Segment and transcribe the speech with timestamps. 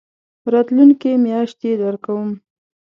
[0.53, 2.29] راتلونکې میاشت يي درکوم